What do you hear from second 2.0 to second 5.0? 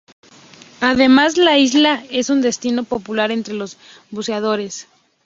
es un destino popular entre los buceadores.